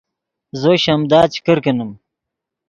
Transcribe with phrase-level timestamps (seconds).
[0.61, 1.91] زو شیمدا چے کرکینیم